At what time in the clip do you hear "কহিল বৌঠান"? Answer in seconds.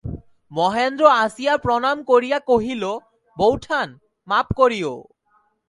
2.39-3.87